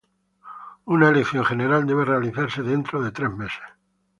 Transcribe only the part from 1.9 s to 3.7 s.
realizarse dentro de tres meses.